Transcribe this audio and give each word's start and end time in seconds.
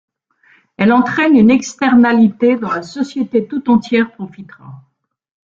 Elle 0.77 0.93
entraîne 0.93 1.37
une 1.37 1.51
externalité 1.51 2.55
dont 2.55 2.71
la 2.71 2.81
société 2.81 3.45
tout 3.45 3.69
entière 3.69 4.11
profitera. 4.11 4.81